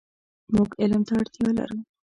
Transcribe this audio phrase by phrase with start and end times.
[0.53, 1.77] مونږ علم ته اړتیا لرو.